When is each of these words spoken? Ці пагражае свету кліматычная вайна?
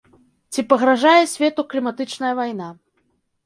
Ці 0.53 0.63
пагражае 0.73 1.21
свету 1.33 1.67
кліматычная 1.75 2.35
вайна? 2.43 2.75